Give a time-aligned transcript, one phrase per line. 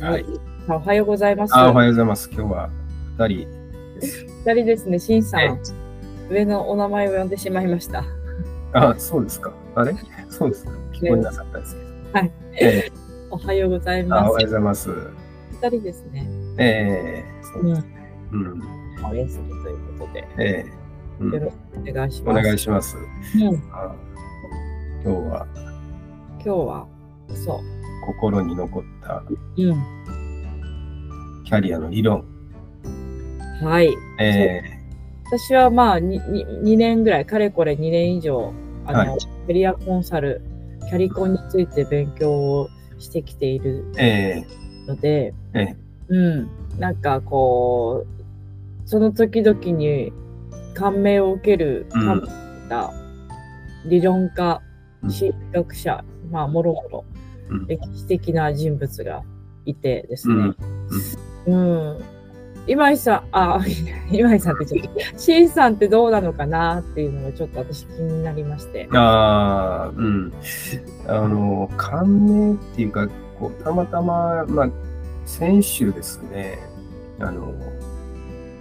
[0.00, 0.24] はい。
[0.66, 1.54] おはようございます。
[1.54, 2.30] あおはようございます。
[2.32, 2.70] 今日は
[3.18, 3.48] 二人
[4.00, 4.24] です。
[4.46, 5.60] 二人ですね、しんさえん。
[6.30, 8.02] 上のお名前を呼んでしまいました。
[8.72, 9.52] あ、そうですか。
[9.74, 9.94] あれ？
[10.30, 10.70] そうですか。
[10.94, 12.18] 聞こえなかったですけど。
[12.18, 12.32] はい。
[12.58, 12.90] え
[13.30, 14.48] おはようございますおはよう。
[14.48, 14.90] ございます。
[15.60, 16.26] 二人ですね。
[16.56, 17.74] えー、そううん。
[17.74, 17.86] です。
[18.32, 18.62] うん。
[19.04, 22.44] お休みということで、えー、うんよろしくお願いしおます。
[22.46, 22.96] 願いします。
[22.96, 23.94] うん、あ
[25.04, 25.46] 今日は？
[26.42, 26.86] 今日は、
[27.34, 27.60] そ
[28.06, 29.38] 心に残ったう。
[29.56, 31.44] うん。
[31.44, 32.24] キャリアの理論。
[33.62, 33.92] はい。
[34.20, 34.62] え
[35.26, 38.52] 私はまあ2、に2年ぐらい、かれこれ2年以上、
[38.86, 40.42] あの、はいキャリアコンサル、
[40.88, 42.68] キャリコンについて勉強を
[42.98, 44.46] してきているー、え
[44.86, 45.76] ので、ー、え
[46.08, 50.12] うん、なんかこう、その時々に
[50.74, 52.92] 感銘を受ける、うん感銘を受けた
[53.86, 54.60] 理論家、
[55.02, 57.29] うん心理学者、まあ、もろもろうん
[57.66, 59.22] 歴史的な人物が
[59.66, 60.54] いてですー、
[61.46, 61.54] うねん。。
[61.54, 62.20] うん。
[62.66, 63.60] 今井さん、あ、
[64.12, 68.88] 今井さんってちょっと、 さんってどうなのかなっていうのがちょっと私気になりまして。
[68.92, 70.32] ああ、うん。
[71.06, 74.70] あの、感銘っていうか、こう、たまたま、まあ、
[75.24, 76.58] 先週ですね、
[77.18, 77.54] あの、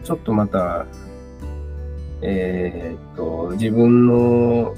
[0.03, 0.85] ちょっとまた、
[2.21, 4.73] えーっと、自分の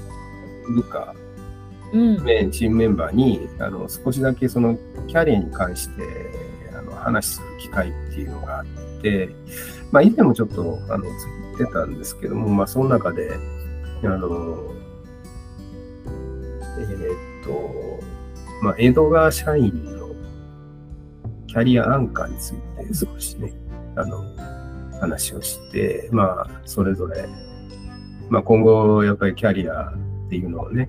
[0.74, 1.14] 部下、
[1.92, 2.12] う
[2.44, 2.50] ん。
[2.50, 6.02] チームメンバーに、あの、少しだけその、キャリアに関して、
[6.76, 9.28] あの、話する機会っていうのがあって、
[9.90, 11.12] まあ、以前もちょっと、あの、言
[11.54, 13.30] ってたんですけども、まあ、その中で、
[14.04, 14.72] あの、
[16.78, 18.00] えーっと、
[18.62, 20.08] まあ、江戸川社員の
[21.46, 22.52] キャリアアンカーについ
[22.88, 23.52] て少しね、
[23.96, 24.24] あの、
[25.00, 27.28] 話をして、まあ、それぞれ、
[28.30, 30.88] まあ、今後、やっぱりキャリアっていうのをね、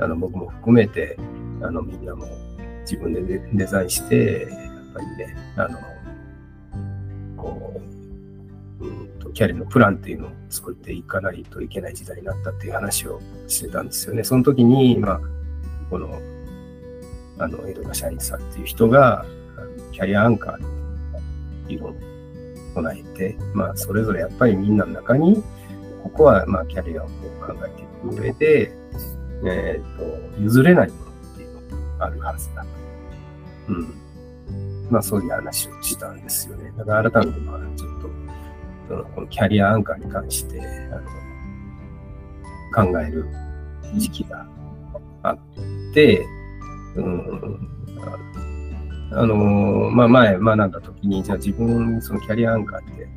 [0.00, 1.16] あの、僕も含めて、
[1.62, 2.26] あの、みんなも
[2.82, 5.78] 自分でデザインして、やっぱりね、あの、
[7.36, 7.80] こ
[8.80, 14.24] う、うんと、キャリアのプランっていうのを作っていかないといけない時代になったっていう話をしてたんですよね。
[14.24, 15.20] その時に、まあ、
[15.90, 16.18] この、
[17.38, 19.24] あの、江戸川社員さんっていう人が、
[19.92, 20.60] キャリアアンカーっ
[21.66, 21.94] ていうのを
[22.74, 25.42] 唱えて、まあ、それぞれやっぱりみんなの中に、
[26.02, 28.79] ここは、まあ、キャリアを考えていく上で、
[29.46, 32.68] えっ、と、譲れないものっていうのがあるはずだと。
[33.68, 33.94] うん。
[34.90, 36.72] まあ、そういう話をしたんですよね。
[36.76, 40.60] だから改めて、まあ、ちょっと、のこのキャリアアンカーに関して、
[40.92, 43.26] あの、考える
[43.96, 44.46] 時期が
[45.22, 45.38] あっ
[45.94, 46.26] て、
[46.96, 47.70] うん、
[49.12, 53.08] あの、まあ、前学んだ時に、じゃあ自分、そのキャリアアンカーって、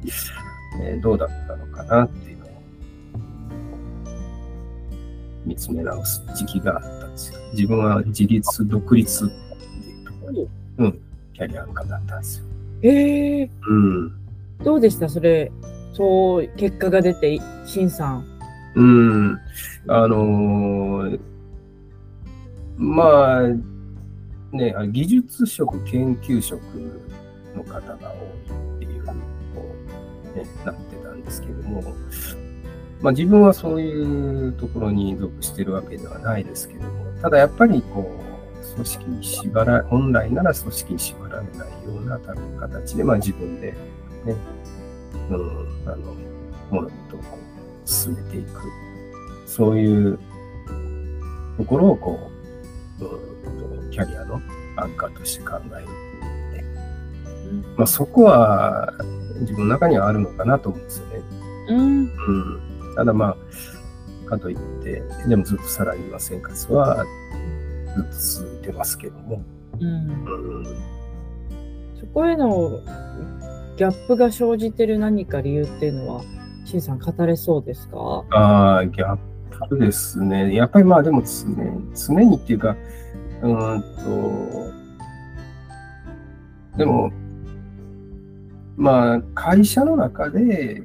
[0.81, 2.32] えーどうだったのかなって
[5.45, 7.39] 見つめ直す時期があったんですよ。
[7.53, 10.99] 自分は自立、独立っていうところに、うん、
[11.33, 12.45] キャリアアンカーだったんですよ。
[12.81, 14.13] ええうん。
[14.63, 15.07] どうでした？
[15.09, 15.51] それ、
[15.93, 18.25] そう、結果が出て、シンさん。
[18.75, 19.39] うん。
[19.87, 21.19] あのー
[22.75, 23.49] まあ、
[24.51, 26.59] ね、あ技術職、研究職
[27.55, 28.15] の方が多
[28.51, 29.19] いっていうふうに
[29.53, 29.75] こ
[30.33, 31.83] う、ね、なってたんですけども、
[33.03, 36.89] まあ自分はそういうところに属してるわけではないですけども、
[37.21, 42.17] ただやっぱりこう、組織に縛ら、本来なら組織に縛られないような
[42.59, 43.73] 形で、まあ自分で
[44.23, 44.35] ね、
[45.29, 46.15] うん、あの、
[46.71, 47.37] 物事をこ
[47.85, 48.61] う進めていく。
[49.45, 50.17] そういう
[51.57, 52.31] ところをこ
[52.99, 54.41] う、うんとキャリアの
[54.77, 55.87] アンカーとして考える。
[57.75, 58.93] まあそこは
[59.41, 61.21] 自分の中にはあるのかなと思うんですよね。
[61.69, 61.77] うん。
[61.77, 62.72] うん。
[62.95, 63.35] ただま
[64.25, 67.05] あ、かといって、でもずっとサラリーマン生活は
[67.95, 69.43] ずっと続いてますけども。
[69.79, 69.87] うん。
[69.87, 69.91] う
[70.61, 70.65] ん。
[71.99, 72.79] そこへの
[73.77, 76.21] ギャップが生じてる何か理由っていうのは、
[76.65, 78.23] シンさん語れそうですか？
[78.31, 80.53] ああ、ギャップですね。
[80.53, 82.75] やっぱりまあでも常に、常にっていうか、
[83.41, 83.81] うーん
[86.71, 87.11] と、でも、
[88.77, 90.83] まあ会社の中で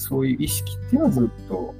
[0.00, 1.74] そういう意識っていうのはずっと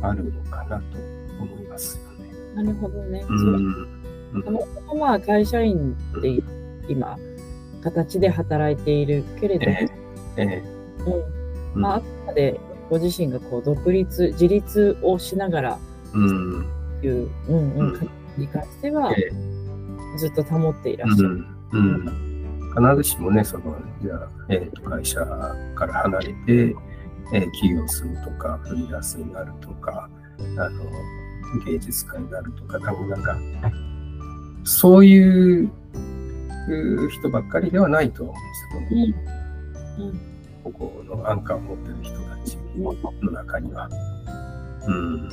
[0.00, 0.98] あるのかなと
[1.40, 2.32] 思いますよね。
[2.54, 3.20] なるほどね。
[3.22, 3.26] う。
[3.26, 6.44] そうんそもそもまあ会社員っていう
[6.88, 7.16] 今、
[7.82, 9.88] 形で働いているけれども、え
[10.38, 10.62] え、え
[11.74, 12.58] うんまあ、あくまで
[12.90, 15.78] ご自身がこう独立、自立をしながら
[16.14, 16.66] え、うん。
[17.02, 21.28] いう、うんううんん、に関してはええずっと保っていらっしゃる。
[21.28, 21.80] うんう
[22.10, 22.33] ん、
[22.76, 25.20] 必ずしもね、その、じゃあ、えーと会社
[25.74, 26.76] から離れて、
[27.32, 30.08] えー起業するとか、フリーランスになるとか、
[30.58, 30.84] あの、
[31.64, 33.36] 芸術家になるとか、多分なんか、
[34.64, 35.70] そういう
[36.68, 39.14] る人ばっかりではないと思うんですよ。
[39.98, 40.34] うん
[40.64, 42.56] ここのアンカーを持ってる人たち
[43.22, 43.86] の中には。
[44.86, 45.28] うん。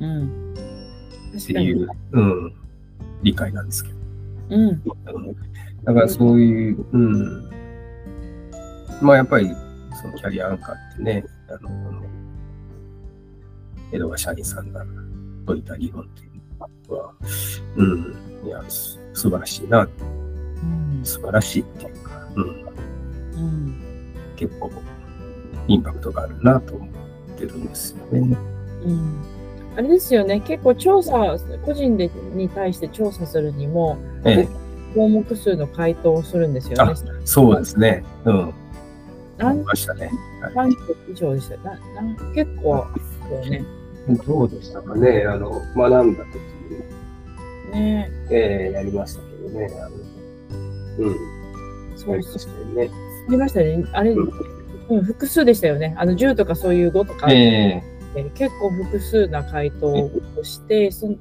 [0.00, 0.54] うん。
[0.54, 1.52] って。
[1.52, 2.54] いう、うん、
[3.22, 3.95] 理解なんですけど。
[4.50, 4.82] うん。
[5.84, 7.50] だからそういう、うん。
[9.02, 9.50] まあやっぱり、
[10.00, 12.02] そのキャリアアンカーってね、あの、この
[13.92, 14.72] 江戸川社員さん。
[14.72, 14.84] が
[15.46, 17.12] 説いた理論っていうのは、
[17.76, 19.88] うん、いや、す素晴らしいな、う
[20.66, 21.00] ん。
[21.04, 24.14] 素晴らしいっていうか、うん、うん。
[24.34, 24.70] 結構
[25.68, 26.88] インパクトがあるなと思っ
[27.38, 27.66] てるん。
[27.66, 28.36] ですよね。
[28.84, 29.35] うん。
[29.76, 30.40] あれですよね。
[30.40, 34.48] 結構調査、個人でに対して調査するにも、ええ、
[34.94, 36.94] 項目数の回答をするんですよね。
[37.24, 38.02] そうですね。
[38.24, 38.48] うん。
[38.48, 38.52] あ
[39.38, 40.10] 何りましたね。
[40.54, 40.70] はい
[41.12, 41.54] 以上でした？
[41.56, 42.86] よななん結構
[43.30, 43.64] ですよね。
[44.26, 46.36] どうでしたかね、あの、学んだ時
[47.72, 51.14] に、ねえー、やりましたけどね、あの、うん、
[51.96, 52.90] そうそうやりましたよね。
[53.28, 53.84] ありましたね。
[53.92, 54.30] あれ、うん
[54.88, 55.94] うん、複数でしたよね。
[55.98, 57.82] あの10とかそういう5とか、え
[58.34, 60.10] 結構複数な回答を
[60.42, 61.16] して、その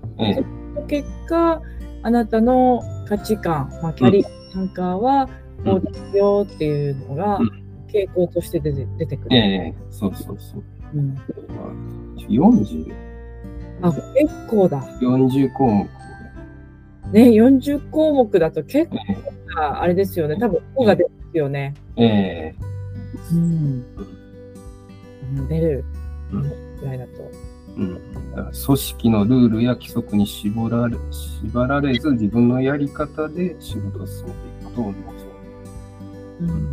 [0.88, 1.62] 結果、
[2.04, 7.50] あなたの価値観、まあ、キャリアなんかは、うんこうですよっていうのがうん
[7.88, 9.38] 傾向として出て出てくー、る。
[9.38, 10.64] えー、そうそうそう。
[10.94, 12.94] うん、まあ40、
[13.82, 14.82] あ、結構だ。
[15.00, 15.88] 40項目。
[17.12, 18.98] ね、40項目だと結構
[19.58, 20.36] あれですよね。
[20.38, 21.74] 多分、ここが出ますよね。
[21.96, 22.56] ー、え
[23.32, 23.86] うん。
[25.38, 25.86] うん出る
[26.32, 27.12] うんぐらいだと。
[27.22, 28.02] ー、うん。
[28.66, 35.06] 組織のルールや規則に絞られ縛られず自分のやり方で仕事を進めていくことを望む
[36.42, 36.68] うん。
[36.68, 36.72] っ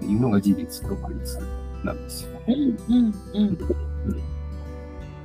[0.00, 1.38] ていうのが自立独立
[1.84, 2.44] なんですよね。
[2.48, 2.76] うん。
[2.88, 3.14] うん。
[3.34, 3.58] うん。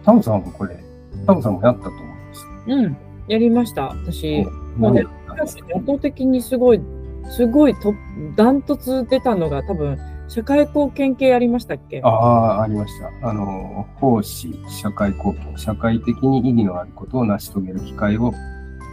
[0.03, 0.83] タムさんもこれ、
[1.25, 2.97] タムさんもやったと思うんですうん。
[3.27, 3.93] やりました。
[4.05, 4.45] 私。
[4.75, 5.05] もうね
[5.41, 6.81] 圧倒的にすごい、
[7.29, 7.93] すごいと、
[8.35, 9.97] ダントツ出たのが多分、
[10.29, 12.01] 社会貢献系ありましたっけ？
[12.03, 13.27] ああ、ありました。
[13.27, 18.31] あの、奉仕、社会貢献、社会的に意義のあることを成し遂げる機会を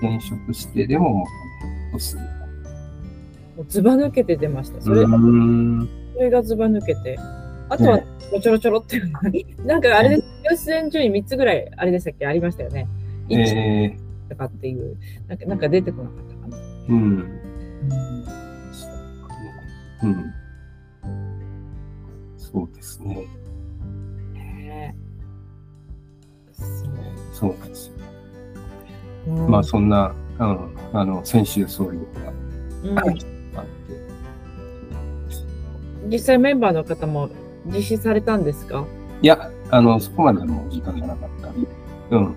[0.00, 1.26] 転職してでも
[1.92, 2.22] とする。
[3.56, 4.80] もうずば抜けて出ました。
[4.80, 5.04] それ。
[5.04, 7.18] それがずば抜けて。
[7.68, 7.98] あとは、
[8.40, 12.26] ちょろちょろっていうのに、 なんかあれです、優先順位3つぐらい、あれでしたっけ？
[12.26, 12.88] ありましたよね。
[13.28, 13.96] 1え
[14.30, 14.96] とかっていう、
[15.28, 16.56] なんかなんか出てこなかったかな。
[16.56, 16.98] ー、うん。
[20.02, 20.32] うん。
[22.56, 23.26] そうですね。
[24.35, 24.97] ね
[26.53, 26.69] そう
[27.35, 27.93] そうですよ。
[29.26, 32.06] うんまあ、そんな、うん、あの、先週そういうの
[32.85, 33.20] うんがあって、
[36.08, 37.29] 実際メンバーの方も
[37.67, 38.87] 実施されたんですか？
[39.20, 41.69] いや、あの、そこまではもう時間がなかったんで、
[42.12, 42.37] うん、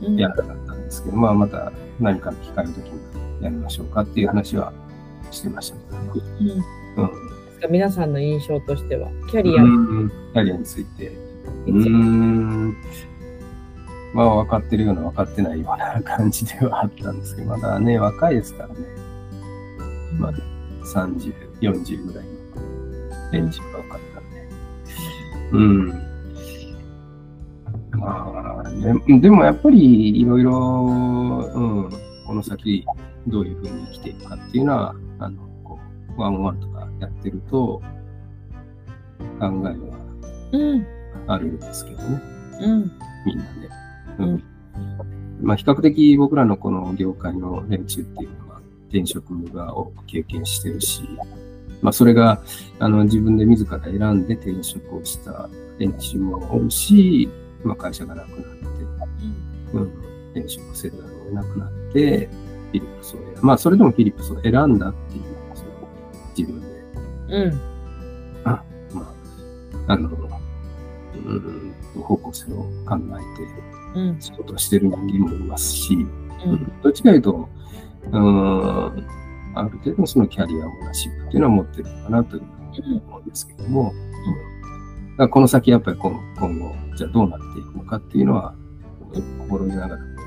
[0.00, 4.72] うんやらなかったんですけど、まあ、また何かの機会の時にやりましょうかっていう話は
[5.30, 5.76] してました
[6.14, 6.64] けどね。
[6.96, 7.37] うんうん。
[7.58, 7.68] ですか？
[7.68, 9.68] 皆さんの印象としては、キャリアに、
[10.32, 11.08] キャリアについて。
[11.66, 12.76] うーん。
[14.14, 18.74] まあ、分かってるような、分かってないような 感じではあったんですけど、まだね、若いですからね。
[20.18, 20.32] まあ、
[20.84, 22.30] 30、40ぐらいの
[23.32, 24.48] 連中が多かったんで。
[25.52, 25.88] うん。
[27.98, 28.70] まあ、
[29.08, 30.52] ででもやっぱりいろいろ、
[31.54, 31.90] うん、
[32.26, 32.84] この先
[33.26, 35.78] どういうふうに生きていくかっていうのは、あの、こ
[36.16, 37.82] う、ワンワンとかやってると、
[39.38, 40.08] 考えは
[40.52, 40.86] うん、
[41.26, 42.22] あるんですけどね、
[42.60, 42.92] うん、
[43.26, 43.38] みん。
[43.38, 43.68] なね。
[44.18, 44.44] うん。
[45.40, 51.02] まあ、比較的僕らのこの業界の連中っていうのは、転職が多く経験してるし、
[51.82, 52.42] まあ、それが、
[52.78, 57.28] あの、自分で自ら選んで転職をした連中もおるし、
[57.62, 58.46] まあ、会社がなくなって、
[59.74, 59.92] うん、
[60.32, 65.22] 転職せざるを得なくなって、フィリップスを選まあ、それでもフィリップスを選んだっていう、
[65.54, 65.70] その
[66.36, 66.67] 自分で、
[67.28, 67.60] うん、
[68.44, 72.56] まあ、あの、うん、方向性を
[72.86, 75.98] 考えてうん、仕事をしてる人間もいますし、う、
[76.50, 77.48] うんんどっちかというと、
[78.12, 79.06] うん、
[79.54, 82.42] ある程度のそのキャリアオーナーシップっていうのは持ってるのかなという
[82.74, 88.54] ふうに思うんですけども、うんこの先やっぱり今今後、じゃあどうなっていくのかっていうのは、
[89.48, 90.18] 心得ながら持ってる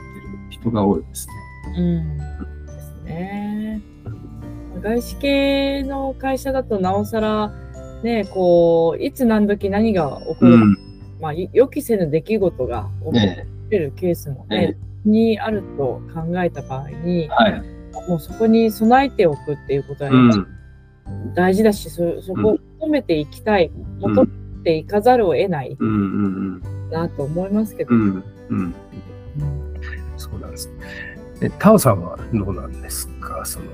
[0.50, 1.34] 人が多いですね。
[1.78, 2.18] うん。
[2.18, 3.82] ですね。
[4.82, 7.54] 外資系の会社だとなおさら、
[8.04, 10.78] ね、こう、いつ何時何が起こるか、うん。
[11.22, 17.62] まあ、予期せぬ出来事が起こねってるケースもえ、ねね、にあると考えた場合に、はい。
[18.10, 20.48] もうそこに備えておくっていうことはうん。
[21.36, 23.68] 大事だし、そそこを求めていきたい、
[24.02, 25.92] うん求めていかざるを得ないうんう
[26.58, 26.62] ん
[26.92, 27.94] なと思いますけど。
[27.94, 28.02] うん。
[28.02, 28.24] うん。
[28.50, 28.60] うん。
[28.60, 28.74] うん
[30.18, 30.72] そうなんです。
[31.42, 33.44] えタオさんはどうなんですか？
[33.44, 33.66] その、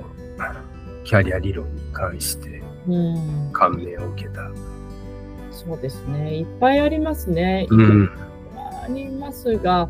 [1.07, 3.49] キャリア理論に関してうん。
[3.53, 4.41] 感銘を受けた。
[5.51, 6.37] そうですね。
[6.37, 7.65] いっぱいありますね。
[7.69, 8.09] うん。
[8.83, 9.89] ありますが、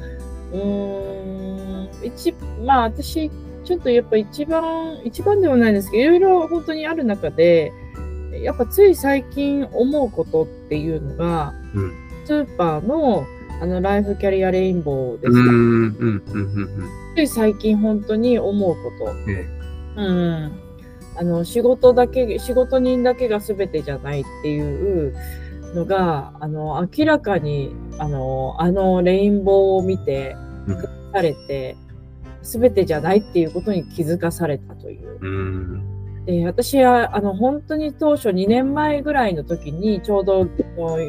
[0.53, 2.33] うーん、一、
[2.63, 3.29] まあ私、
[3.65, 7.74] ちょっとやっぱ一番、一番でもないんですけど、いろいろ本当にある中で、
[8.41, 11.91] やっぱつい最近思うことっていうのが、うん
[12.25, 13.25] スーパーの
[13.62, 15.47] あのライフキャリアレインボーですか、うん。
[15.47, 15.95] うん。
[15.97, 16.24] うん。
[16.27, 16.89] うん。
[17.15, 19.13] つい最近本当に思うこと。
[19.31, 19.47] え
[19.95, 20.66] うん。
[21.19, 25.15] あの、仕事だけ、仕事人だけが全てじゃないっていう
[25.74, 30.36] のが、あの、明らかに、あの、あのレインボーを見て、
[30.67, 31.75] うんされて、
[32.43, 35.19] 全てじゃないっていうことに気づかされたという。
[35.21, 36.25] うん。
[36.25, 40.47] で、私は、あの、本当に当初2年前ぐらいの時に、ちょうど、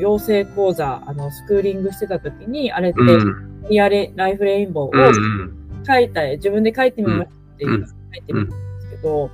[0.01, 3.67] 養成講座、あの、スクーリングしてた時に、あれって、うん。
[3.69, 5.85] リアレライフレインボうーをん。
[5.85, 9.31] 書いた、自分で書いてみましたって書いてみたんですけど、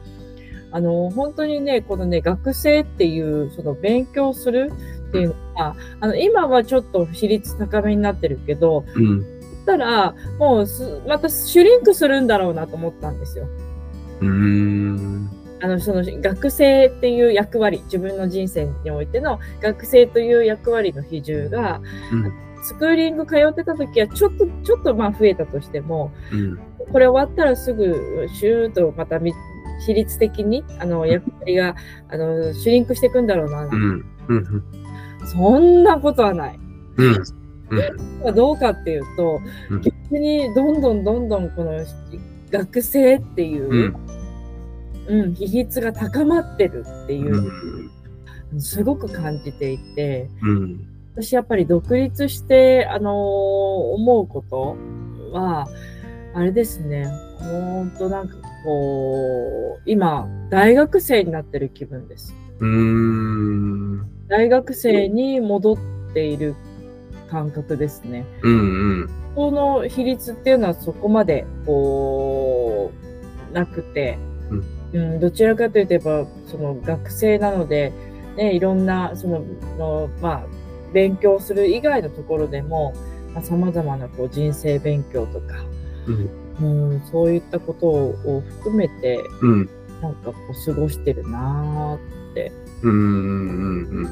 [0.75, 4.73] あの、本当にね、このね、学生っていう、その勉強する
[5.09, 9.25] っていうのは、あの、今はちょっと比率高めになってるけど、うん。
[9.65, 13.47] たら、もうす、またシュリンクするんだろうなと思ったんですよ。
[14.21, 15.31] うん。
[15.63, 21.81] あの、その学生っていう役割、自分の人生においての学生という役割の比重が、
[22.65, 26.59] スクーリング通ってた時はちょっと、ちょっとまあ増えたとしても、うん。
[26.91, 29.33] これ終わったらすぐシューッとまたみ
[29.87, 31.75] 比率的にあの役割が
[32.09, 34.05] あのシュリンクしていくんだろうな、うん。
[34.29, 34.65] うん。
[35.27, 36.59] そんなことはない。
[36.97, 38.35] うん。
[38.35, 39.41] どうかっていうと、
[39.71, 41.73] うん逆にどんどんどんどんこの
[42.51, 43.95] 学生っていう、
[45.09, 47.35] うん比率が高まってるっていう
[48.53, 48.61] う、ん。
[48.61, 50.89] すごく感じていて、うん。
[51.17, 54.77] 私やっぱり独立して、あのー思うこと
[55.33, 55.67] は、
[56.35, 57.07] あれですね、
[57.39, 62.35] ほんとなんかこう、今、大学生になってる気分です。
[62.61, 64.07] うん。
[64.29, 65.77] 大学生に戻っ
[66.15, 66.55] ている
[67.31, 68.25] 感覚ですね。
[68.43, 69.11] うん。
[69.35, 72.91] この比率っていうのはそこまで、こ
[73.51, 74.19] う、なくて、
[74.93, 77.93] うん、どちらかというと、やっぱ、その学生なので、
[78.37, 79.43] ね、いろんな、その、
[79.79, 80.47] のまあ、
[80.93, 82.95] 勉強する以外のところでも、
[83.35, 85.65] まあ、様々なこう人生勉強とか、
[86.07, 86.44] うん。
[86.61, 89.69] うん、そういったことを含めて、うん。
[90.01, 91.99] なんかこう過ごしてるな
[92.83, 92.93] うん。
[92.93, 94.09] うん。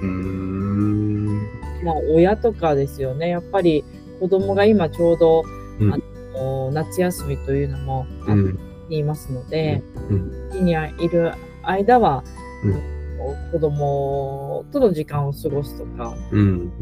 [0.00, 1.40] うん。
[1.82, 1.84] ぁ。
[1.84, 3.28] まあ、親とかですよね。
[3.28, 3.84] やっぱり
[4.20, 5.44] 子供が今ちょうど、
[5.80, 5.98] うんあ
[6.34, 8.58] の夏休みというのもあうん。
[8.88, 10.66] 言いますので、うん。
[10.66, 11.32] 家にいる
[11.62, 12.24] 間は、
[12.64, 12.92] うん
[13.52, 16.72] 子供との時間を過ごすとか、うん。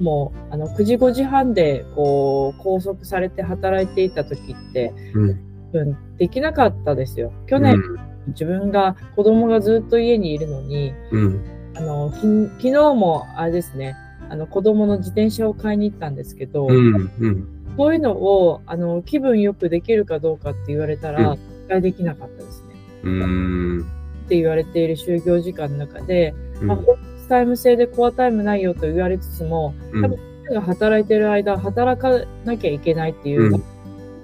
[0.00, 5.40] もう、あの、9時5時半で、こう、拘束されて働いていた時って、うん。
[5.72, 7.32] うん、できなかったですよ。
[7.46, 7.82] 去年、
[8.28, 11.44] 自分が、子供がずっと家にいるのに、うん。
[11.76, 12.16] あの、き
[12.62, 13.94] 昨日も、あれですね、
[14.28, 17.10] あの、子供の自転車を買いに行ったんですけど、うん。
[17.18, 17.48] うん。
[17.76, 22.74] そういうのを、あの、気分よくできるかどうかって言われたら、う一回できなかったですね。
[23.04, 23.80] うん。
[24.26, 32.10] って言われている就業時間の中で、うんまあ、ホームタイム制でコアタイムないよと言われつつも、多分彼が働いてる間、働か
[32.44, 33.62] なきゃいけないっていう、うん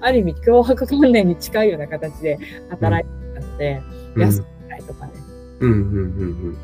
[0.03, 2.37] ある意味脅迫観念に近いような形で
[2.71, 3.81] 働いてたので、
[4.17, 5.13] 休みたいとかね。
[5.61, 5.71] うん。
[5.71, 5.79] うん。
[5.79, 5.85] う
[6.25, 6.57] ん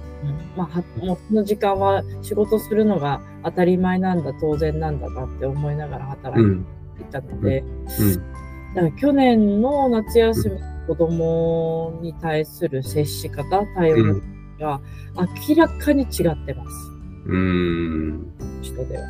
[0.57, 6.65] まあ、はもうこの時間は仕事するのが当たり前なんだ、当然なんだなって思いながら働いうん。
[6.97, 7.61] ていたので、
[8.01, 8.15] うん。
[8.75, 14.21] だから去年の夏休み、子供に対する接し方、対応
[14.59, 14.81] が
[15.49, 16.71] 明らかに違ってます。
[17.27, 18.33] うん。
[18.63, 19.05] 人では。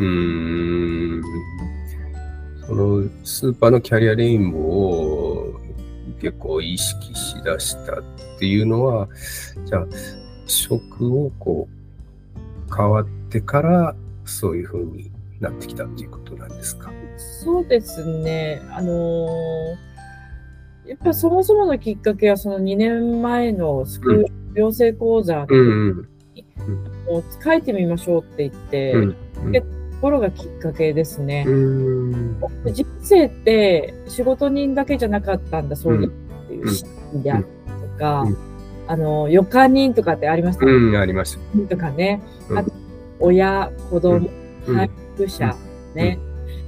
[0.00, 1.22] うん。
[2.66, 5.60] そのスーパーのキャリアレインボーを
[6.20, 8.02] 結構意識しだしたっ
[8.38, 9.08] ていうのは、
[9.64, 9.86] じゃあ、
[10.46, 11.68] 職をこ
[12.68, 16.92] う、変わってから、そういう風になってきたっていうことなんですか？
[17.42, 18.62] そうですね。
[18.70, 19.90] あのー
[20.86, 26.08] やっぱそもそものきっかけはその2年前のスクール養成講座うん。
[27.08, 29.52] を書いてみましょうって言って、うん。
[29.52, 29.62] と
[30.00, 31.44] ころがきっかけですね。
[31.46, 32.40] うん。
[32.72, 36.10] 人生って仕事人だけじゃなかったんだ、そういうっ
[36.48, 38.36] ていうシーンであったりとか、うん
[38.88, 40.72] あの、予感人とかってありましたね。
[40.72, 41.76] うん、ありました。
[41.76, 42.72] とかね、うんあと
[43.20, 44.28] 親、子供、
[44.66, 45.54] うん配偶者、
[45.94, 46.18] ね、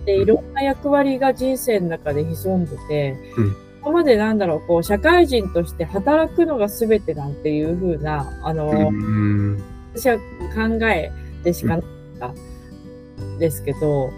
[0.05, 9.63] で、いろんな役割が人生の中で潜んでて、うん今までなんだろう、こう、社会人として働くのが全てなんていう風な、あの、うん。
[9.95, 10.23] 私は考
[10.87, 11.11] え
[11.43, 14.11] でしかなかったですけど、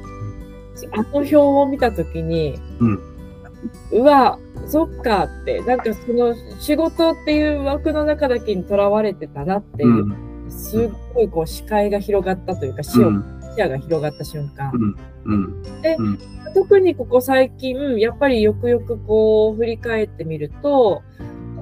[0.93, 3.15] あの表を見たときに、うん
[3.93, 13.23] うわ、そっかって、なんかその仕事っていう枠の中だけにとらわれてたなっていう、うん、すっごいこう視界が広がったというか、視野,、
[13.55, 14.73] 視野が広がった瞬間。
[15.83, 15.97] で、
[16.55, 21.03] 特にここ最近、やっぱりよくよくこう振り返ってみると、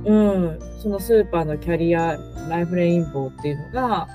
[0.05, 2.19] うん、そのスーパーのキャリア
[2.49, 4.09] ライフレインボーっていうのが、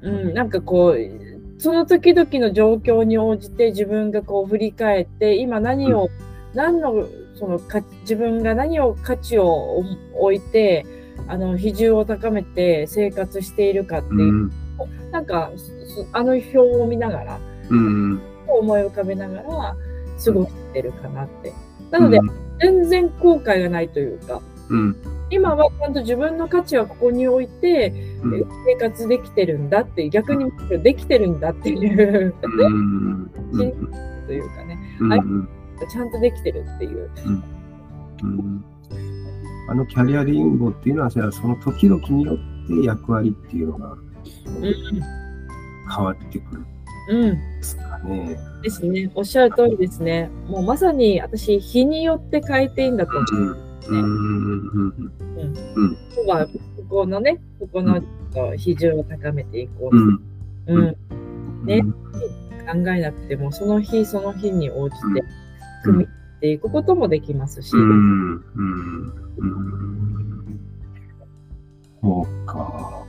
[0.00, 6.10] うん、なんかこう、その時々の状況に応じて自分がこう振り返って、今何を、うん、
[6.54, 9.82] 何の、そのか、自分が何を価値を
[10.14, 10.86] 置いて、
[11.28, 14.52] あの、比重を高めて生活しているかっていう、うん、
[15.16, 15.50] なんか、
[16.12, 19.76] あの表を見ながら、うん、思い浮かべながら
[20.22, 21.54] 過ごしてるかなって。
[21.90, 22.20] なので、
[22.60, 24.96] 全然後悔がないというか、うん、
[25.30, 27.94] 今はちゃんと自分の価値はここに置いて、
[28.66, 32.46] 生活できてるんだって逆にできてるんだっていうと
[34.34, 34.78] いうかね、
[35.90, 37.10] ちゃんとできてるっていう。
[39.68, 41.18] あのキャリアリンゴっていうのは、そ
[41.48, 42.36] の時々によっ
[42.68, 43.96] て役割っていうのが
[44.54, 46.66] 変わってくる。
[47.08, 47.34] うん。
[47.34, 48.36] ですかね。
[48.62, 49.10] ですね。
[49.14, 50.30] おっしゃる通りですね。
[50.48, 53.56] もうまさに私、日によって変えていいんだと思う。
[53.88, 54.00] うん。
[54.00, 54.92] うん。
[55.36, 55.54] うん。
[56.14, 56.52] 今日は、こ
[56.88, 58.02] このね、ここの
[58.56, 59.96] 比重を高めていこう。
[59.96, 60.20] うん。
[60.66, 61.66] うん。
[61.66, 61.82] ね。
[62.66, 65.22] 考えなくても、その日その日に応じて
[65.84, 66.08] 組み
[66.40, 67.72] ていくこともできますし。
[67.74, 67.80] うん。
[67.80, 69.12] うん。
[69.38, 70.60] うん。
[72.02, 73.05] そうか。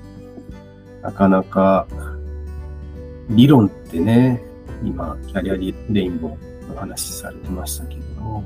[1.08, 1.88] なかなか、
[3.30, 4.44] 理論ってね、
[4.84, 8.44] 今、キャリアリレインボーの話されてましたけども、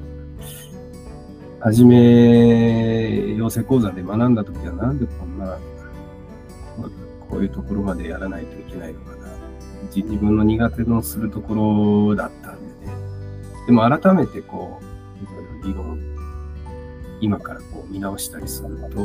[1.60, 5.58] はじめ、養成講座で学んだ時はなんでこんな、
[7.28, 9.26] こういうところまでやらないといけないのかな。
[9.96, 11.56] 自分の苦手のするとこ
[12.12, 12.94] ろだったんでね。
[13.66, 16.00] でも改めてこう、いろいろ理論、
[17.22, 19.00] 今からこう見直したりすると、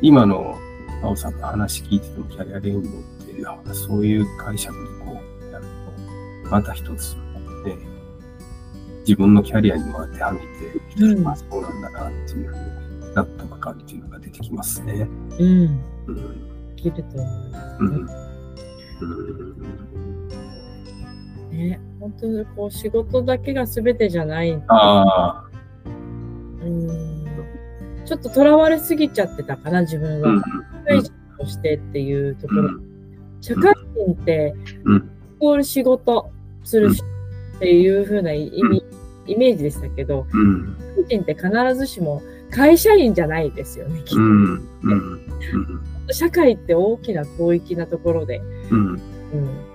[0.00, 0.56] 今の
[1.02, 5.64] 青さんの話聞いててもキャリアレインボーって、そういう解釈でこうやる
[6.44, 7.14] と、また一つ、
[7.64, 7.76] ね、
[9.00, 10.46] 自分のキャリアにも当てはめて、
[11.00, 12.56] うん、まあそうなんだなっていうふう
[13.08, 15.08] になったばかりっていうのが出てきますね。
[15.38, 15.80] うん。
[16.06, 16.76] うん。
[16.76, 17.76] きると思います、ね。
[17.80, 18.08] うん。
[21.50, 24.54] うん、ね、本当にこう仕事だけが全てじゃない。
[24.68, 25.50] ああ。
[26.64, 27.11] うん。
[28.04, 30.42] ちょっととらわれすぎちゃってたかな、自分は。
[30.86, 32.70] 社会人としてっていうところ。
[33.40, 34.54] 社会人って、
[35.36, 36.30] イコール仕事
[36.64, 38.84] するっていう風な意味
[39.26, 40.76] イメージでしたけど、うん、
[41.08, 44.18] 人って必ずしも会社員じゃないですよね、きっ
[46.06, 46.12] と。
[46.12, 49.00] 社会って大きな広域なところで、うん。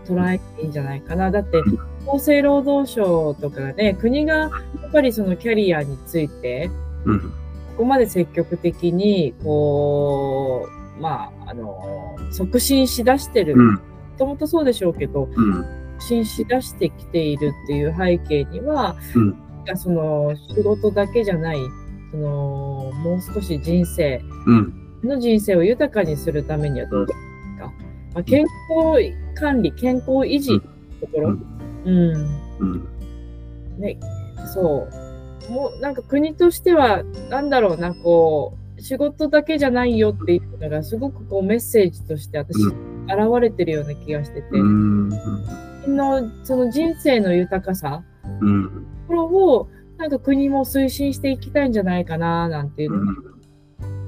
[0.05, 1.31] 捉えていいんじゃないかな。
[1.31, 1.63] だって、
[2.07, 4.49] 厚生労働省とかね、国がや
[4.87, 6.69] っぱりそのキャリアについて、
[7.77, 13.55] ここまで積極的に、こう、まあ、あの、促進しだしてる。
[13.55, 13.79] も
[14.17, 15.29] ともとそうでしょうけど、
[15.99, 21.57] 進し出してきているっていう背景には、うん、その仕事だけじゃない
[22.11, 24.21] そのもう少し人生
[25.03, 27.19] の人生を豊かにするためにはどうです
[27.59, 27.73] か、
[28.13, 30.59] まあ、健康管理健康維持
[31.01, 31.29] ところ、
[31.85, 32.13] うん、
[32.59, 32.87] うん、
[33.79, 33.97] ね、
[34.53, 35.06] そう
[35.49, 42.73] もうなんか国としてはなんだろうなこう仕事だけじゃないよっていうのがすごくこうメッセージとして私、現
[43.41, 44.47] れてるような気がしてて。
[44.51, 45.09] うん。
[45.87, 48.03] のその人生の豊かさ、
[48.41, 53.13] うん、これをなんか国も推進していきたいんじゃないかななんていうの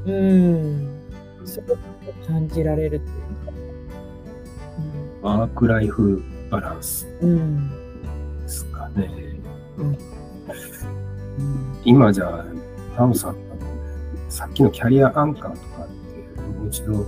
[0.05, 1.01] うん、
[1.45, 1.79] すごく
[2.27, 3.51] 感じられるっていうか。
[5.23, 7.05] うん、ワークライフバランス
[8.41, 9.09] ですかね。
[9.77, 9.97] うん、
[11.85, 12.45] 今じゃあ、
[12.95, 13.49] タオさん
[14.29, 15.87] さっきのキャリアアンカーとかっ
[16.35, 17.05] てもう一度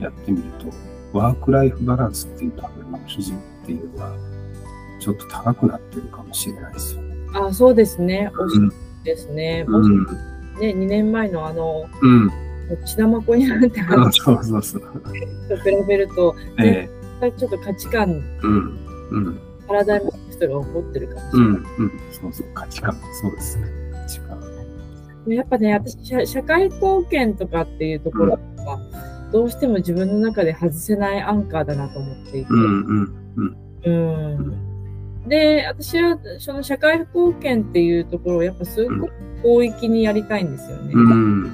[0.00, 0.66] やってみると、
[1.12, 4.16] ワークライフバランスっていう多分基準っていうのが、
[5.00, 7.14] ちょっと高くなってるかもしれないですよね。
[7.34, 8.30] あ、そうですね。
[8.38, 8.58] おし
[9.04, 9.64] ですね。
[9.68, 10.10] うん、ね、
[10.60, 12.30] 2年前のあの、うん、
[12.84, 14.82] 血玉子になって話 そうそうそう。
[15.48, 16.88] と比べると、え
[17.22, 18.78] え、ちょっと価値観、うん
[19.10, 20.10] うん、パラダイム
[20.44, 21.48] シフトが起こってるかもしれない。
[21.48, 23.66] うん、うん、そうそう、価値観、そうですね。
[23.92, 24.44] 価値観。
[25.26, 28.38] やっぱね、私社、社会貢献とかっていうところは、
[29.26, 35.28] うん、どうしても自分の中で外せないアンカーだなと思っていて、うんうんうん。
[35.28, 40.92] で、私はその社会貢献っていうところをやっぱすごく広域にやりたいんですよね。
[40.94, 41.52] うん。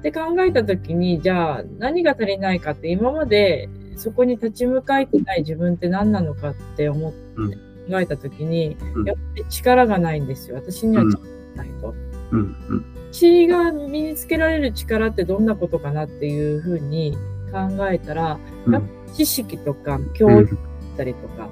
[0.00, 7.58] って考えたときに、じゃあ何が足りないかって今までそこに立ち向かえてない自分って何なのかって思って
[8.00, 10.56] えたときに、うんやっぱり力がないんですよ。
[10.56, 11.94] 私にはうん力がないと。
[13.12, 17.16] 血が身につけられる力ってどんなことかなっていうふうに
[17.52, 20.60] 考えたら、うんやっぱ知識とか教育だ
[20.94, 21.48] ったりとか、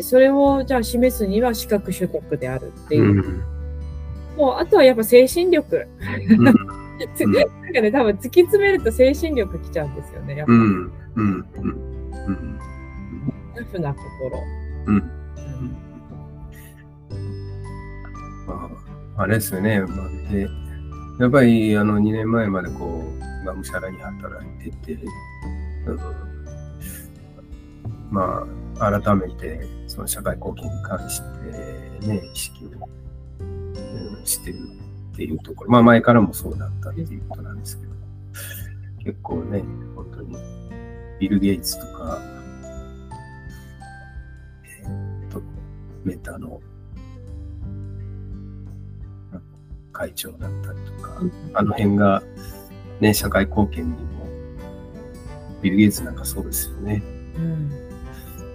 [0.00, 3.02] それをじゃあ示すには資格取得であるっていう。
[3.02, 3.44] うん。
[4.36, 5.86] もうあとはやっぱ精神力。
[6.28, 6.54] うんなん
[7.72, 10.36] かね、多分突き詰めると精神力きちゃうんですよね。
[10.36, 10.60] やっぱうん。
[10.60, 10.92] うん。
[11.14, 11.44] うん。
[11.56, 12.58] うん。
[13.54, 14.04] タフな心。
[19.22, 19.80] あ、れですよね。
[19.82, 20.48] まあ、で、
[21.18, 23.04] やっぱりあの2年前までこ
[23.42, 24.98] う、がむしゃらに働いてて、
[28.10, 28.46] ま
[28.78, 31.20] あ、改めてその社会貢献に関し
[32.00, 32.68] てね、意識を、
[33.40, 34.58] うんしてる
[35.12, 37.92] っていうところ、まあ前からもそうだったっていうことなんですけど、
[39.04, 39.62] 結構ね、
[39.94, 40.36] 本当に
[41.18, 42.18] ビル・ゲイツとか、
[44.82, 45.42] えーっと、
[46.04, 46.60] メタの
[50.00, 51.20] 会長だったりとか、
[51.52, 52.22] あの辺が
[53.00, 54.26] ね、社会貢献にも、
[55.60, 57.02] ビル・ゲイツなんかそうですよね。
[57.36, 57.70] うん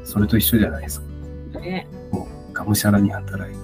[0.03, 1.01] それと一緒じゃないです
[1.53, 1.59] か。
[1.59, 3.59] ねもう、がむしゃらに働いて。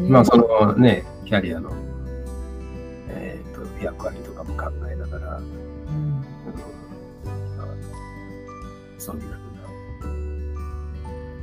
[0.00, 1.70] うんまあ、そのね、キャリアの、
[3.08, 6.24] えっ、と、役割とかも考えながら、うん
[8.98, 9.30] そういうふう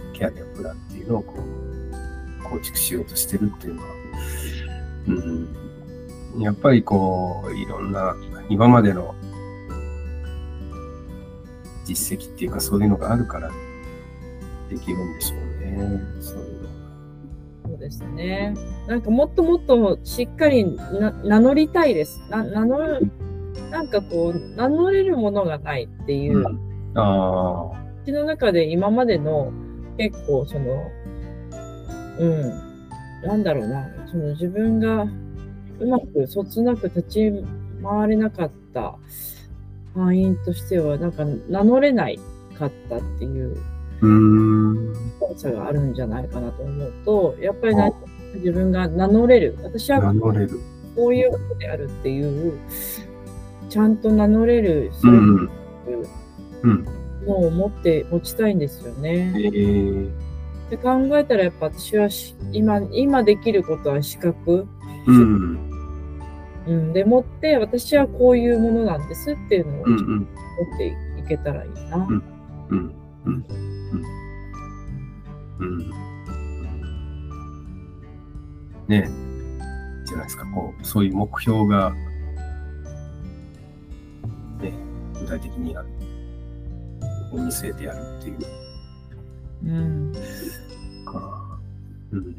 [0.01, 1.70] な、キャリアプランっていうのをこう、
[2.51, 3.87] 構築しようとしてるっていうのは、
[5.07, 8.13] うん、やっぱりこう、いろんな、
[8.49, 9.15] 今までの
[11.85, 13.49] 実績っていうかそういうのがあるから
[14.69, 16.01] できるんでしょうね。
[16.19, 16.69] そういうの。
[17.69, 18.53] そうですね。
[18.87, 22.21] なんかもっともっとしっかりな名乗りたいです。
[22.29, 23.11] な名乗る、
[23.69, 26.45] なんかこう、名乗れるものがないっていう、うん、
[26.97, 29.51] ああ、うちの中で今までの
[29.97, 30.91] 結構その、
[32.19, 32.41] うん、
[33.23, 35.07] なんだろうな、その自分が
[35.79, 37.31] うまくそつなく立ち
[37.83, 38.95] 回れなかった
[39.95, 42.19] 敗因としては、なんか名乗れない
[42.57, 43.57] かったっていう。
[45.19, 47.91] 怖さがあるんじゃないかなと思うと、やっぱりな
[48.35, 49.57] 自分が名乗れる。
[49.63, 50.13] 私は。
[50.95, 52.59] こういうことであるっていう、
[53.69, 55.17] ちゃんと名乗れる、うそうい。
[55.17, 56.85] う
[57.25, 59.33] のを持って、持ちたいんですよね。
[59.37, 60.09] えー、
[60.71, 64.65] で考えたらやっぱ私はし今、今できることは資格。
[65.05, 65.59] うん。
[66.65, 70.23] うん、でもって、私はこういうものなんですっていうのを持ん。
[70.23, 71.97] っていけたらいいな。
[71.97, 72.23] うん
[72.69, 72.95] うん。
[73.25, 73.31] うん。
[73.31, 73.45] うん。
[75.59, 75.89] うん。
[78.87, 81.93] ねえ、じゃないですか、こう、そういう目標が、
[84.61, 84.73] ね、
[85.19, 85.87] 具体的にある。
[87.33, 88.60] を見据えてやるっていう
[89.65, 90.13] うん、
[91.05, 91.59] か。
[92.11, 92.35] うん。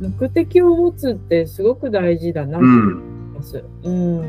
[0.00, 3.34] 目的を持つってすごく大事だなとう思いん。
[3.34, 3.64] ます。
[3.82, 4.16] うん。
[4.16, 4.22] も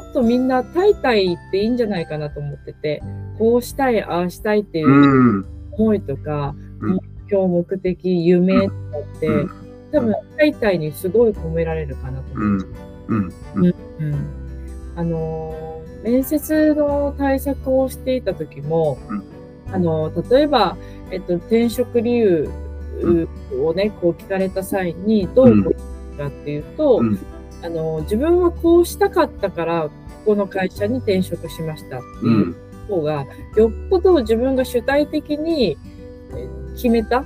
[0.00, 3.02] っとみんな大体っていいんじゃないかなと思ってて、
[3.38, 5.46] こうしたい、ああしたいっていううん。
[5.72, 8.74] 思いとか、うん目標、目的、夢とか
[9.16, 9.50] って、うん
[9.90, 12.66] 多分大体にすごい込められるかなと思うんう。。
[13.08, 13.32] うん。
[13.64, 13.74] うん
[14.96, 15.68] あのー
[16.02, 19.22] 面接の対策をしていた時も、うん
[19.72, 20.76] あのー例えば、
[21.10, 22.48] えっと、転職理由
[23.62, 25.76] をね、こう聞かれた際に、どう答える
[26.16, 27.18] かっていうと、うん
[27.62, 29.90] あのー自分はこうしたかったから、こ
[30.26, 32.28] この会社に転職しましたってう。
[32.28, 32.56] いうん
[32.88, 33.26] 方が、
[33.56, 35.76] よっぽど自分が主体的に
[36.34, 37.24] え決めた、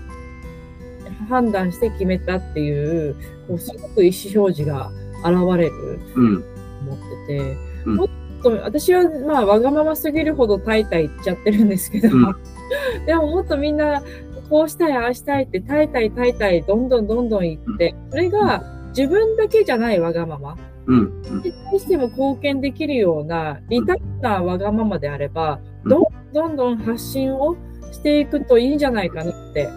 [1.28, 3.14] 判断して決めたっていう、
[3.46, 4.90] こうすごく意思表示が
[5.24, 6.00] 現れる。
[6.16, 6.44] うん。
[6.83, 12.37] 思ってて、うんと私はまあわがまますぎるほどタイタイ言っちゃってるんですけど、うん
[13.07, 14.02] でももっとみんな
[14.48, 21.22] こうしたいああしたいってタイタイタイタイどんどんどんどん言って、それが自分だけじゃないわがままうん。
[21.42, 27.57] に対しても貢献できるようなリターンなわがままであれば、うんどんどんどん発信を
[27.90, 29.68] していくといいんじゃないかなって。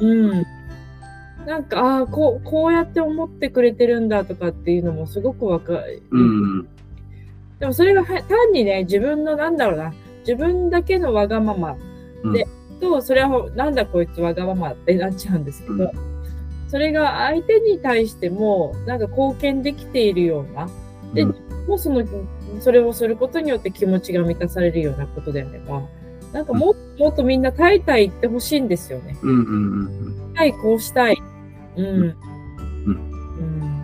[0.00, 0.44] うん。
[1.46, 6.02] なんか、ああ、こう、こうやって思ってくれてるんだとかっていうのもすごくわかる。
[6.10, 6.68] うん。
[7.64, 11.78] でもそれがは単にね、自分のなんだろうな、自分だけのわがまま
[12.22, 12.46] うんで
[12.78, 15.90] と、それはなんだこいつわがままってなっちゃうんですけど、うん
[16.68, 20.68] それが相手に対しても、なんか貢献できているような、
[21.14, 21.34] で、うん
[21.66, 22.04] もうその、
[22.60, 25.82] それをすることによって気持ちが満たされるようなことであれば、
[26.34, 29.16] なんかもっともっとみんなタイタイ言ってほしいんですよね。
[29.22, 29.30] うん。
[29.30, 30.32] うん。
[30.34, 31.16] はい、こうしたい。
[31.76, 31.86] うん。
[31.86, 32.14] うん。
[32.86, 33.74] うん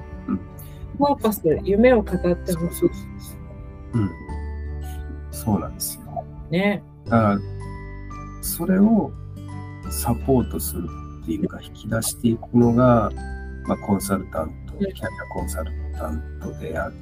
[1.01, 3.40] パーパス、夢を語ってほしそうそうそうそう。
[3.95, 4.11] うん。
[5.31, 6.25] そうなんですよ。
[6.51, 6.83] いね。
[7.05, 7.39] だから、
[8.43, 9.13] それを
[9.91, 10.89] サポートする
[11.23, 13.11] っていうか、引き出していくのが、
[13.67, 16.93] まあ、コンサルタント、キャリアコンサルタントであっ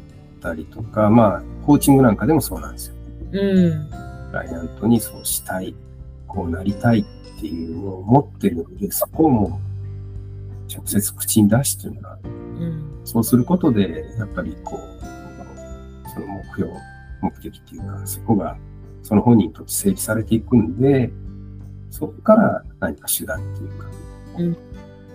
[0.40, 2.94] たりとか、まあ、コーチングなんかでもそうなんですよ。
[3.32, 3.90] うん。
[4.30, 5.74] クライアントにそうしたい、
[6.26, 9.60] こうなりたいっていうのを持ってるので、そこをも
[10.68, 12.20] う直接口に出してもらう。
[12.24, 15.17] うん、そうすることで、やっぱりこう、
[16.18, 16.72] その目標、
[17.22, 18.56] 目的っていうか、そこが
[19.02, 21.10] その本人と整理されていくんで、
[21.90, 23.86] そこから何か手段っていうか、
[24.38, 24.56] うん、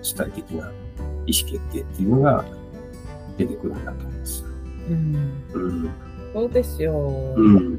[0.02, 0.72] 主体的な
[1.26, 2.46] 意思決定っていうのが
[3.38, 4.46] 出てくるんだと思います。
[4.90, 5.44] うん。
[5.54, 5.92] うん、
[6.34, 6.94] そうですよ。
[7.36, 7.74] うん。
[7.74, 7.78] ね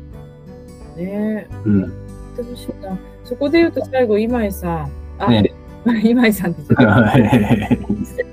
[0.96, 1.48] え。
[1.64, 1.84] うん。
[1.84, 1.88] っ
[2.36, 2.98] てほしいな。
[3.24, 4.90] そこで言うと最後、今井さん。
[5.18, 5.52] あ、ね、
[6.04, 8.24] 今井さんって言って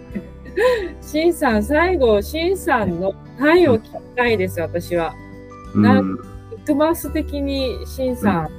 [1.01, 5.15] しんさん、最後、しんさんのタイを聞きたいです、私は。
[5.73, 6.19] なん
[6.63, 8.49] クマス的に、しんさん、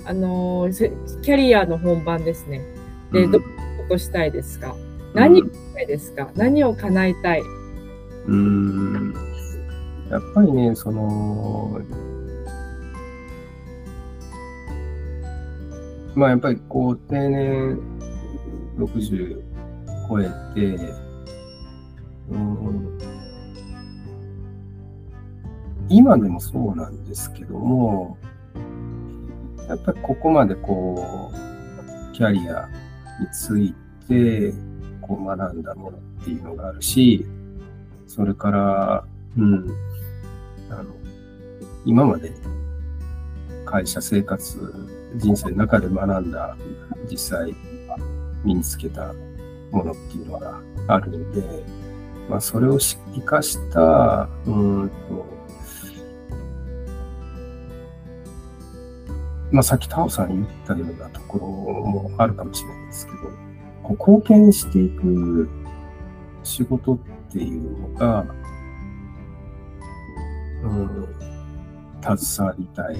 [0.00, 0.70] うん、あの、
[1.20, 2.64] キャリアの本番ですね。
[3.12, 3.38] で、ど
[3.86, 4.74] こしたいですか？
[5.12, 7.42] 何をしたいですか、何を叶えたい？
[8.28, 9.14] うん。
[10.08, 11.82] やっぱりね、その、
[16.14, 17.78] まあやっぱりこう定年
[18.78, 19.42] 60
[20.08, 20.24] 超え
[20.54, 20.94] て、
[22.30, 22.98] うん、
[25.90, 28.16] 今でもそうなんですけども、
[29.68, 32.68] やっぱりここまでこう、キャリア
[33.20, 33.74] につい
[34.08, 34.52] て
[35.00, 37.26] こう学んだものっていうのがあるし、
[38.06, 39.04] それから、
[39.36, 39.68] うん、
[40.70, 40.94] あの、
[41.84, 42.32] 今まで
[43.64, 44.58] 会社生活
[45.16, 46.56] 人生の中で学んだ、
[47.10, 47.54] 実際
[48.44, 49.12] 身につけた
[49.72, 51.42] ものっていうのがあるんで、
[52.28, 54.50] まあ、それを生かした、う
[54.84, 55.39] んと、
[59.52, 63.18] まあ、さっきタオさん言ったようなところもあるかもしれないですけど、
[63.82, 65.48] こう貢献していく
[66.42, 66.98] 仕事っ
[67.32, 68.24] ていうのが、
[70.62, 71.08] うん、
[72.16, 72.96] 携わりたい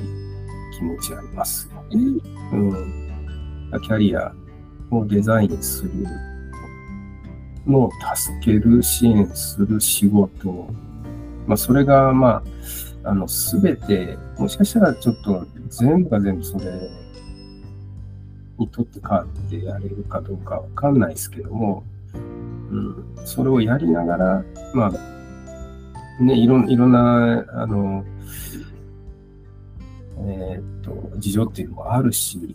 [0.76, 2.20] 気持ちありますよね。
[2.52, 3.80] うん。
[3.82, 4.32] キャリア
[4.90, 5.90] をデザインする
[7.66, 10.68] のを助ける、支援する仕事。
[11.46, 12.42] まあ、それが、まあ、
[13.04, 16.90] あの、すべて、もしかしたらちょっと全部が全部それ
[18.58, 21.84] にとって変わってやれるかどうかわかんないですけども、
[22.14, 28.04] うん、それをやりながら、まあ、ね、いろいろんな、あの、
[30.26, 32.54] え、っと、事情っていうのもあるし、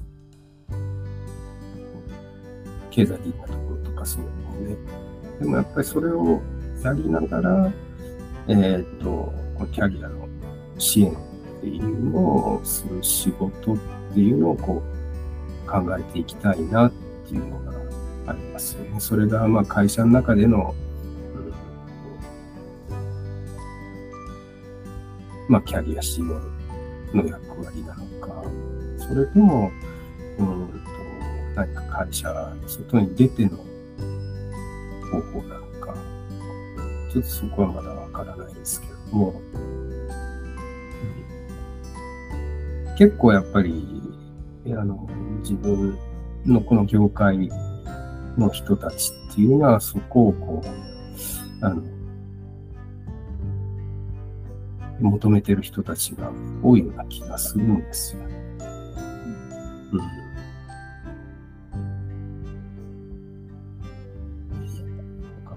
[2.92, 4.78] 経済的なところとかそういうのもね。
[5.40, 6.42] でもやっぱりそれを
[6.84, 7.72] やりながら、
[8.48, 9.34] えー、っと、
[9.72, 10.25] キャリアの
[10.78, 11.16] 支援っ
[11.62, 13.78] ていうのをする仕事っ
[14.14, 14.84] ていうのをこ
[15.66, 16.92] う考えていきたいなっ
[17.28, 17.72] ていうのが
[18.28, 19.00] ありますよね。
[19.00, 20.76] それがまあ会社の中での、
[22.90, 23.04] うん、
[25.50, 28.44] まあキャリア支援の役割なのか、
[28.98, 29.72] それとも、
[30.38, 30.74] うんと、
[31.56, 33.58] 何か会社の外に出ての
[35.12, 35.96] 方法なのか、
[37.12, 39.42] ちょっとそこはまだわからないですけども、
[42.96, 44.02] 結構やっぱり、
[44.68, 45.08] あの、
[45.42, 45.98] 自分
[46.46, 47.50] のこの業界
[48.38, 51.84] の人たちっていうのはそこをこう、あの、
[55.00, 56.32] 求めてる人たちが
[56.64, 58.22] 多いような気がするんですよ。
[58.24, 60.26] うん。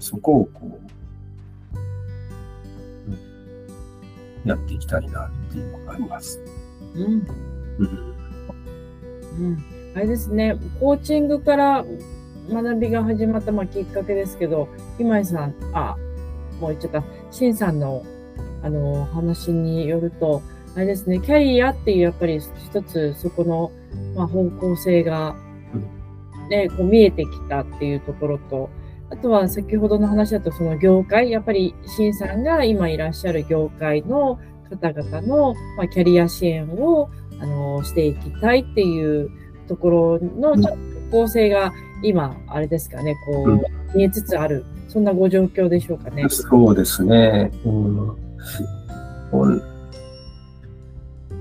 [0.01, 0.79] そこをこ
[1.73, 1.79] う、
[3.11, 6.39] うん、やっていきたいなっていうのがあります。
[6.95, 7.03] うん。
[7.03, 8.15] うん。
[9.39, 9.57] うん。
[9.95, 11.85] あれですね、コーチングから
[12.51, 14.67] 学びが始まったまあきっかけですけど、
[14.99, 15.95] 今井さん、あ、
[16.59, 18.03] もう言っちゃった、シンさんの
[18.61, 20.41] あの、話によると、
[20.75, 23.71] あれですね、キャリアっていうやっぱり一つそこの、
[24.15, 25.35] まあ、方向性が、
[26.49, 28.69] ね、こう見えてきたっていうところと、
[29.11, 39.29] あとは先ほどの話だとその業界、やっぱりシンさんが今いらっしゃる業界の方々の、まあ、キャリア支援をあのしていきたいっていう
[39.67, 40.77] ところのちょっと
[41.11, 46.25] 構成が今、あれですかね、こう、見えつつある、そんなご状況でしょうかね。
[46.29, 47.51] そうですね。
[47.65, 48.29] うん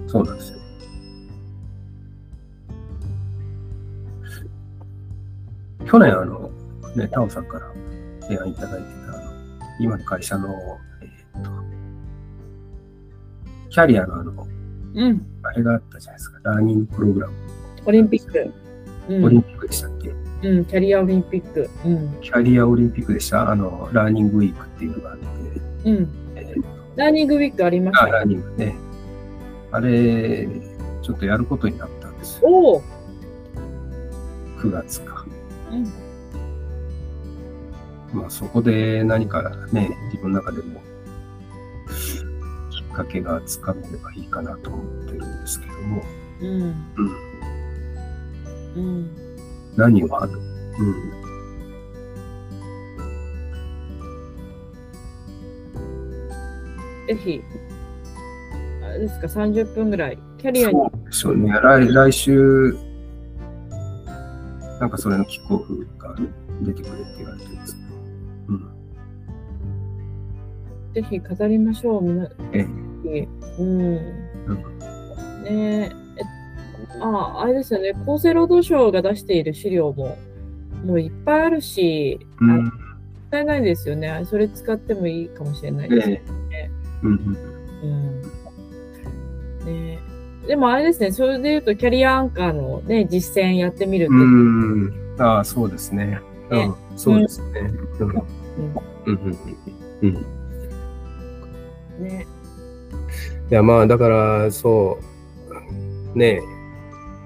[0.09, 0.59] そうなんですよ。
[5.87, 6.51] 去年、あの、
[6.97, 7.73] ね、タオさんから
[8.23, 9.31] 提案いただいてた、あの、
[9.81, 10.79] 今の会社の、
[13.79, 14.49] キャリアのあの、
[14.95, 15.27] うん。
[15.45, 17.35] あれがあったじゃないですか、ラーニングプログラム。
[17.87, 18.53] オリンピック。
[19.09, 20.09] うん、オリンピックでしたっけ、
[20.49, 21.71] うん、キャリアオリンピック。
[21.85, 22.21] うん。
[22.21, 25.27] キャリアオリンピックでしたあの、ラーニングウィークっていうのがあって、
[25.91, 26.09] うん。
[26.35, 26.65] えー
[26.97, 28.13] ラーニングウィークありましあ、た。
[28.15, 28.75] ラーニングね。
[29.71, 30.49] あれ、
[31.01, 32.49] ちょっとやることになったんですよ。
[32.49, 32.83] おお。
[34.59, 35.25] 9月か。
[35.71, 35.85] うん。
[38.13, 40.81] まあそこで何かね、自分の中でも
[42.99, 46.03] かけがつかめればいいかなと思ってるんですけども、
[46.41, 46.49] うん。
[46.57, 47.03] う
[48.77, 49.11] ん、うん。
[49.77, 50.37] 何をある、うん、
[57.07, 57.41] ぜひ、
[58.83, 60.19] あれですか、30分ぐらい。
[60.39, 60.77] キャリアに。
[61.11, 61.53] そうね。
[61.53, 62.77] 来来週、
[64.81, 66.17] なんかそれのキックオフが
[66.63, 67.89] 出てくれって言われてるんですけど、
[68.49, 68.69] うん、
[70.95, 72.29] ぜひ飾りましょう、みな。
[72.53, 73.97] ええうん。
[75.45, 75.93] ねえ。
[76.21, 76.23] え
[77.01, 77.91] あ、あれですよね。
[78.07, 80.17] 厚生労働省が出している資料も、
[80.85, 82.73] もういっぱいあるし、あうん、もっ
[83.31, 84.23] たいないですよね。
[84.25, 86.11] それ使ってもいいかもしれないです。
[86.11, 86.71] ええ
[87.03, 87.37] うんうん
[87.83, 88.23] うん。
[89.67, 89.99] ね
[90.45, 94.93] えでもあれですね、それで言うと、キャリアアンカーのね、実践やってみると、うん。
[95.19, 96.21] ああ、そうですね。
[96.51, 97.61] うねん、そうですね。
[98.01, 98.09] うん。
[98.09, 98.25] うん。
[99.05, 99.39] うん。
[100.03, 100.15] うん。
[102.03, 102.27] ね。
[103.51, 104.99] いや、まあ、だから、そ
[106.15, 106.41] う、ね、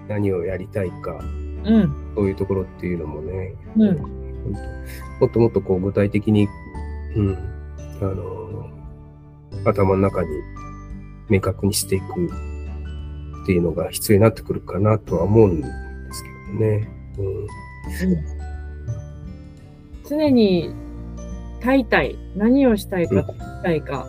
[0.09, 1.19] 何をやりたいか、
[1.65, 2.13] うん。
[2.15, 3.97] そういうところっていうのもね、うん。
[5.21, 6.49] もっともっとこう具体的に、
[7.17, 7.39] うん、
[8.01, 8.71] あの、
[9.65, 10.29] 頭の中に
[11.29, 12.05] 明確にしていく
[13.43, 15.67] っていうのが必要になってくるかなとは思うんで
[16.13, 16.89] すけどね。
[20.09, 20.75] 常に
[21.61, 24.07] 大体何をしたいか、したいか、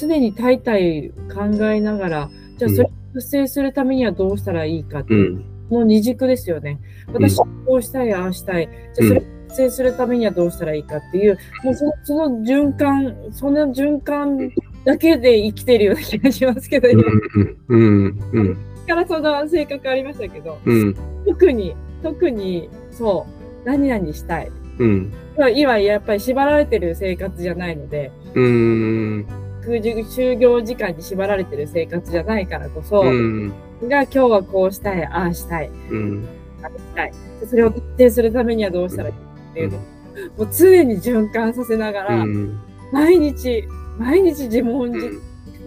[0.00, 5.20] 常に大体考えながら、じゃあそれを達成するためにはどうしたらいいかってうん。
[5.20, 6.78] いうう、この二軸ですよね。
[7.12, 8.68] 私はこうしたい、ああしたい。
[8.94, 14.50] じゃあそれを達成するためにはどうしたらいいかっていう、もうそのその循環、その循環
[14.84, 17.02] だけで生きてるような気がしますけど、今
[17.68, 17.80] うん。
[17.80, 18.20] うん。
[18.32, 18.56] うん。
[18.88, 20.94] からその性格ありましたけど、うん。
[21.26, 23.26] 特に、特に、そ
[23.64, 24.50] う、何々したい。
[24.78, 25.12] うん。
[25.36, 29.26] 今今やっぱり縛られてる生活じゃないので、うん。
[29.76, 33.48] 就業時間に縛られてる生活じゃないからこそ、うん。
[33.82, 36.28] が今日はこうしたい、ああしたい、うん。
[36.62, 37.12] ああしたい。
[37.40, 42.58] でそれを達成するためにはどうしたらいいかっていうのを、もう常に循環させながら、うん。
[42.92, 43.64] 毎日、
[43.98, 45.06] 毎日自問自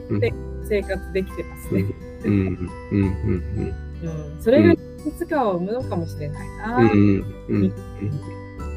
[0.09, 0.33] うんで
[0.67, 1.85] 生活できてますね。
[2.25, 2.31] うん。
[2.31, 2.67] うん。
[2.91, 3.73] うん。
[4.03, 4.41] うん。
[4.41, 4.77] それがい
[5.17, 6.77] つかを生むのかもしれないな。
[6.77, 6.89] うん。
[6.89, 7.73] うん。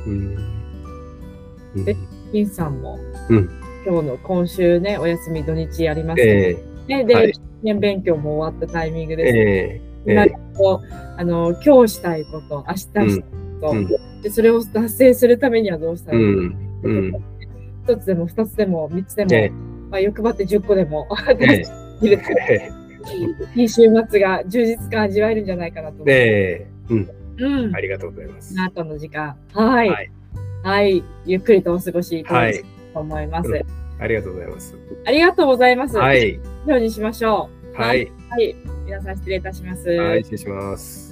[0.07, 0.37] うん。
[1.75, 1.85] うん。
[1.85, 1.97] で
[2.33, 2.99] 金さんも、
[3.31, 6.57] うん今日の今週ね、お休み土日やりますえ
[6.89, 7.05] えね。
[7.05, 9.37] で、はい年勉強も終わったタイミングです。
[9.37, 13.25] えええなんえかこうあの今日したいこと、明日したいこ
[13.63, 13.89] と、うん
[14.23, 16.57] で、それを達成するためにはどうしたらいいか、うん。
[16.83, 17.25] うん。
[17.85, 19.51] 一つでも二つでも三つでも、ええ
[19.91, 21.63] まあ、欲張って十個でも、え
[22.03, 22.71] え
[23.57, 26.11] い いい週末が充実感味わえるんじゃないかなと思います。
[26.13, 27.11] ええうん。
[27.39, 27.81] うんあ。
[27.81, 28.55] りがとうございます。
[28.61, 29.37] あとの時間。
[29.53, 29.89] はい。
[29.89, 30.11] はい
[30.65, 31.05] はい。
[31.27, 32.74] ゆっくりとお過ごしいただきたはい。
[32.95, 33.51] と思います。
[33.51, 34.77] うんありがとうございます。
[35.07, 35.97] ありがとうございます。
[35.97, 36.41] は以い。
[36.67, 37.81] 上にしましょう。
[37.81, 38.11] はい。
[38.29, 38.57] はい。
[38.85, 39.89] 皆さん失礼いたします。
[39.89, 41.04] はい、失礼します。